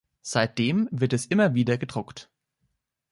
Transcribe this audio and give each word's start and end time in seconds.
Seitdem 0.23 0.89
wird 0.91 1.13
es 1.13 1.27
immer 1.27 1.53
wieder 1.53 1.77
gedruckt. 1.77 2.31